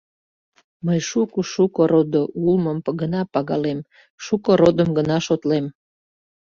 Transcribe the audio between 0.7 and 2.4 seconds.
—Мый шуко-шуко родо